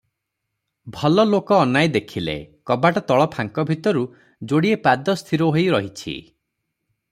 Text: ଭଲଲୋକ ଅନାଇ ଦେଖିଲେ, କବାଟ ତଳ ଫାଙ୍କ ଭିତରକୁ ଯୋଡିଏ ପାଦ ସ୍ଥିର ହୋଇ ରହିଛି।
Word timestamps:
ଭଲଲୋକ 0.95 1.59
ଅନାଇ 1.65 1.91
ଦେଖିଲେ, 1.97 2.35
କବାଟ 2.71 3.05
ତଳ 3.11 3.29
ଫାଙ୍କ 3.37 3.67
ଭିତରକୁ 3.73 4.25
ଯୋଡିଏ 4.53 4.81
ପାଦ 4.89 5.19
ସ୍ଥିର 5.23 5.53
ହୋଇ 5.59 5.71
ରହିଛି। 5.79 6.19